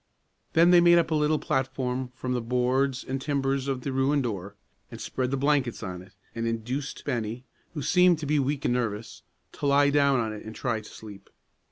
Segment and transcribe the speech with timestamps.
[0.53, 4.23] Then they made up a little platform from the boards and timbers of the ruined
[4.23, 4.55] door,
[4.89, 8.73] and spread the blankets on it, and induced Bennie, who seemed to be weak and
[8.73, 11.29] nervous, to lie down on it and try to sleep.